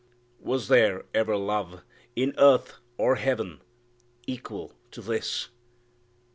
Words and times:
"Was 0.39 0.67
there 0.67 1.05
ever 1.13 1.37
love, 1.37 1.83
In 2.15 2.33
earth 2.39 2.79
or 2.97 3.17
heaven, 3.17 3.61
equal 4.25 4.73
to 4.89 4.99
this?" 4.99 5.49